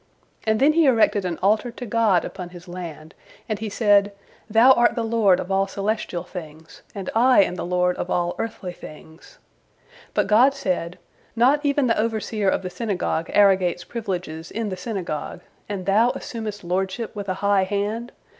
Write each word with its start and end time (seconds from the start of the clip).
And 0.45 0.59
then 0.59 0.73
he 0.73 0.87
erected 0.87 1.25
an 1.25 1.37
altar 1.43 1.69
to 1.69 1.85
God 1.85 2.25
upon 2.25 2.49
his 2.49 2.67
land, 2.67 3.13
and 3.47 3.59
he 3.59 3.69
said, 3.69 4.11
"Thou 4.49 4.71
art 4.71 4.95
the 4.95 5.03
Lord 5.03 5.39
of 5.39 5.51
all 5.51 5.67
celestial 5.67 6.23
things, 6.23 6.81
and 6.95 7.11
I 7.13 7.43
am 7.43 7.53
the 7.53 7.63
lord 7.67 7.97
of 7.97 8.09
all 8.09 8.33
earthly 8.39 8.73
things." 8.73 9.37
But 10.15 10.25
God 10.25 10.55
said, 10.55 10.97
"Not 11.35 11.63
even 11.63 11.85
the 11.85 11.99
overseer 11.99 12.49
of 12.49 12.63
the 12.63 12.69
synagogue 12.71 13.29
arrogates 13.31 13.83
privileges 13.83 14.49
in 14.49 14.69
the 14.69 14.75
synagogue, 14.75 15.41
and 15.69 15.85
thou 15.85 16.09
assumest 16.15 16.63
lordship 16.63 17.15
with 17.15 17.29
a 17.29 17.35
high 17.45 17.65
hand? 17.65 18.11